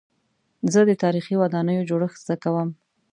[0.73, 2.69] زه د تاریخي ودانیو جوړښت زده کوم.